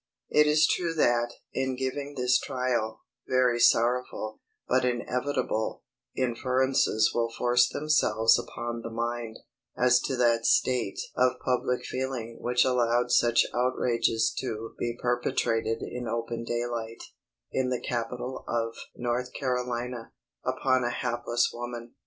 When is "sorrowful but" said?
3.59-4.83